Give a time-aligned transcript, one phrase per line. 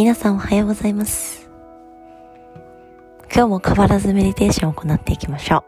[0.00, 1.50] 皆さんおはようございます。
[3.24, 5.64] 今日も変わらずメディテーションを行っていきましょう。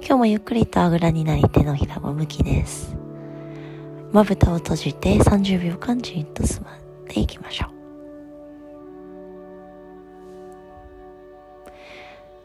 [0.00, 2.94] 今日もゆっくりとあぐらになり手のひらを向きです。
[4.12, 6.64] まぶたを閉じて30秒間じっと座っ
[7.08, 7.70] ていきましょう。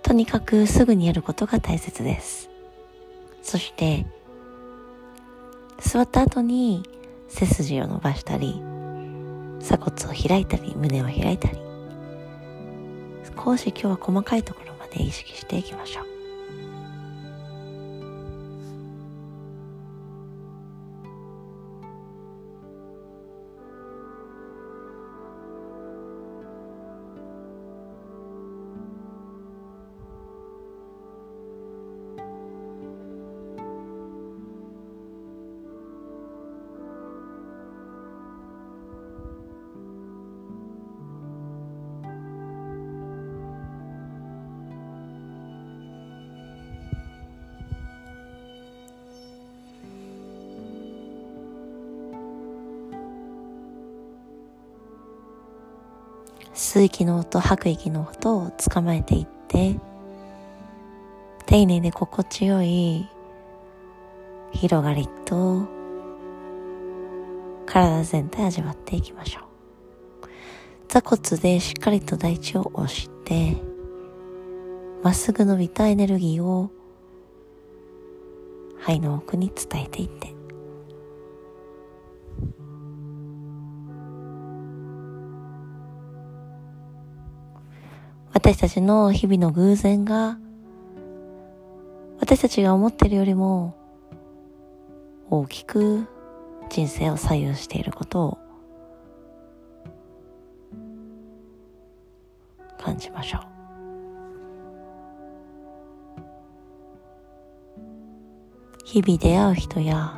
[0.01, 2.52] とにかくすぐにやることが大切です。
[3.53, 4.07] そして、
[5.79, 6.89] 座った後に
[7.27, 8.63] 背筋を伸ばしたり、
[9.59, 11.59] 鎖骨を開いたり、胸を開いたり、
[13.37, 16.22] 少し今日は細かいところまで意識していきましょう。
[56.53, 59.79] 吸う息の音、吐く息の音を捕まえていって、
[61.45, 63.07] 丁寧で心地よい
[64.51, 65.67] 広がりと
[67.65, 69.43] 体全体味わっていきましょう。
[70.87, 73.57] 座骨でしっかりと大地を押して、
[75.01, 76.69] まっすぐ伸びたエネルギーを
[78.79, 80.33] 肺の奥に伝えていって、
[88.33, 90.39] 私たちの日々の偶然が、
[92.19, 93.75] 私たちが思っているよりも、
[95.29, 96.07] 大きく
[96.69, 98.37] 人生を左右していることを
[102.79, 103.41] 感じましょう。
[108.83, 110.13] 日々出会う人や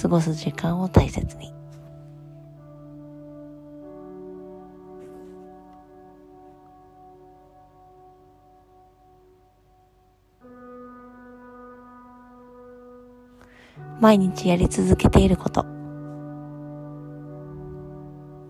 [0.00, 1.59] 過ごす時間を大切に。
[14.00, 15.64] 毎日やり続けていること。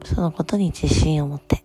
[0.05, 1.65] そのことに自信を持って。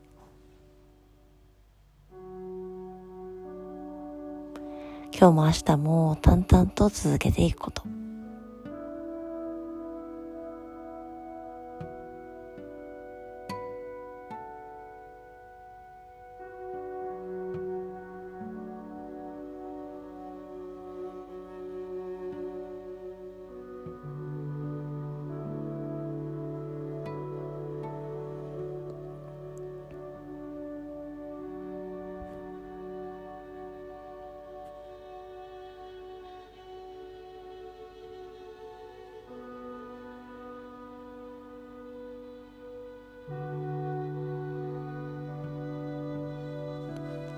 [5.18, 7.95] 今日も明日も淡々と続けていくこと。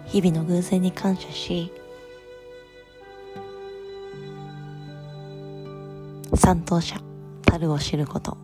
[0.07, 1.71] 日々の偶然に感謝し
[6.35, 6.97] 三等者
[7.45, 8.37] たるを知ること。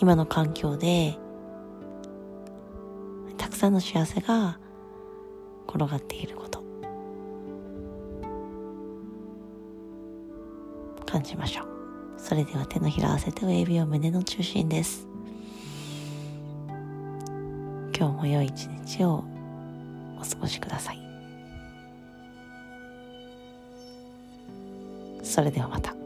[0.00, 1.18] 今の環境で
[3.36, 4.58] たくさんの幸せが
[5.66, 6.62] 転がっていること。
[11.06, 11.68] 感じましょう。
[12.18, 15.08] それでは手のひら合わせて親指を胸の中心です。
[17.98, 19.24] 今日も良い一日を
[20.16, 21.00] お過ごしください。
[25.24, 25.97] それではまた。